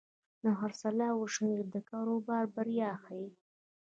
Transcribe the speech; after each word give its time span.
د 0.43 0.45
خرڅلاو 0.59 1.31
شمېره 1.33 1.65
د 1.73 1.75
کاروبار 1.89 2.43
بریا 2.55 2.91
ښيي. 3.03 3.27